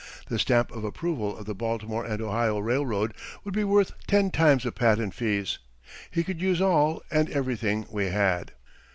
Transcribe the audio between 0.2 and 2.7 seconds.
The stamp of approval of the Baltimore and Ohio